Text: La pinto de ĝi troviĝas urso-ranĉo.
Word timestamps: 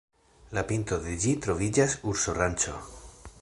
La 0.57 0.63
pinto 0.71 0.97
de 1.03 1.13
ĝi 1.25 1.35
troviĝas 1.47 1.95
urso-ranĉo. 2.13 2.75